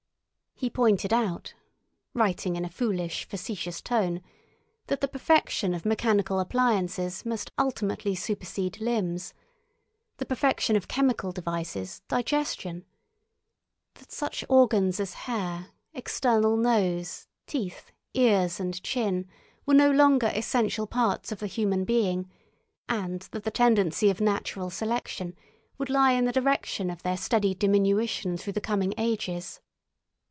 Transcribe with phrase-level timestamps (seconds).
[0.53, 8.13] He pointed out—writing in a foolish, facetious tone—that the perfection of mechanical appliances must ultimately
[8.13, 9.33] supersede limbs;
[10.17, 12.85] the perfection of chemical devices, digestion;
[13.95, 19.27] that such organs as hair, external nose, teeth, ears, and chin
[19.65, 22.29] were no longer essential parts of the human being,
[22.87, 25.35] and that the tendency of natural selection
[25.79, 29.59] would lie in the direction of their steady diminution through the coming ages.